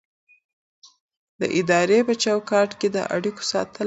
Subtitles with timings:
[1.39, 3.79] د ادارې په چوکاټ کې د اړیکو ساتل لازمي دي.